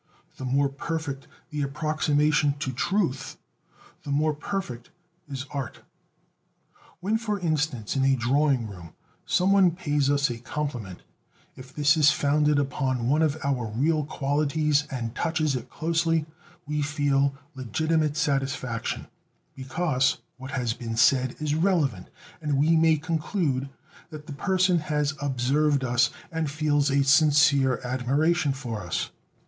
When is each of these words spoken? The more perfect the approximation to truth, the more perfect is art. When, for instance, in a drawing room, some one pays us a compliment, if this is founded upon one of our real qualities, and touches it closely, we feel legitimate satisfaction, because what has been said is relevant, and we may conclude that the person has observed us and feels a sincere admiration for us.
The 0.37 0.45
more 0.45 0.67
perfect 0.67 1.27
the 1.51 1.61
approximation 1.61 2.53
to 2.57 2.71
truth, 2.71 3.37
the 4.01 4.09
more 4.09 4.33
perfect 4.33 4.89
is 5.29 5.45
art. 5.51 5.81
When, 7.01 7.19
for 7.19 7.39
instance, 7.39 7.95
in 7.95 8.03
a 8.05 8.15
drawing 8.15 8.65
room, 8.65 8.93
some 9.27 9.51
one 9.51 9.69
pays 9.69 10.09
us 10.09 10.31
a 10.31 10.39
compliment, 10.39 11.03
if 11.55 11.71
this 11.71 11.95
is 11.95 12.09
founded 12.09 12.57
upon 12.57 13.09
one 13.09 13.21
of 13.21 13.37
our 13.43 13.67
real 13.67 14.03
qualities, 14.03 14.87
and 14.89 15.13
touches 15.13 15.55
it 15.55 15.69
closely, 15.69 16.25
we 16.65 16.81
feel 16.81 17.35
legitimate 17.53 18.17
satisfaction, 18.17 19.05
because 19.55 20.17
what 20.37 20.49
has 20.49 20.73
been 20.73 20.95
said 20.97 21.35
is 21.39 21.53
relevant, 21.53 22.07
and 22.41 22.57
we 22.57 22.75
may 22.75 22.97
conclude 22.97 23.69
that 24.09 24.25
the 24.25 24.33
person 24.33 24.79
has 24.79 25.13
observed 25.21 25.83
us 25.83 26.09
and 26.31 26.49
feels 26.49 26.89
a 26.89 27.03
sincere 27.03 27.79
admiration 27.83 28.51
for 28.51 28.81
us. 28.81 29.11